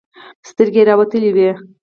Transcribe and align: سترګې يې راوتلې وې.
سترګې 0.49 0.81
يې 0.83 0.87
راوتلې 0.89 1.29
وې. 1.35 1.49